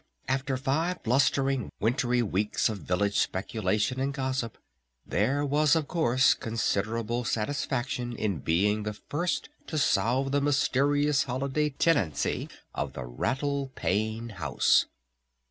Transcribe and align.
After 0.27 0.57
five 0.57 1.03
blustering, 1.03 1.69
wintry 1.79 2.23
weeks 2.23 2.69
of 2.69 2.79
village 2.79 3.15
speculation 3.19 3.99
and 3.99 4.11
gossip 4.11 4.57
there 5.05 5.45
was 5.45 5.75
of 5.75 5.87
course 5.87 6.33
considerable 6.33 7.23
satisfaction 7.23 8.15
in 8.15 8.39
being 8.39 8.81
the 8.81 8.93
first 8.93 9.49
to 9.67 9.77
solve 9.77 10.31
the 10.31 10.41
mysterious 10.41 11.25
holiday 11.25 11.69
tenancy 11.69 12.49
of 12.73 12.93
the 12.93 13.05
Rattle 13.05 13.67
Pane 13.75 14.29
House. 14.29 14.87